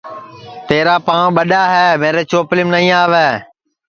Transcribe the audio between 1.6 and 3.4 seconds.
ہے میرے چوپلیم نائی آوے